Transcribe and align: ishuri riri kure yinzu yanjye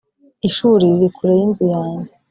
ishuri 0.47 0.83
riri 0.91 1.07
kure 1.15 1.33
yinzu 1.39 1.63
yanjye 1.73 2.11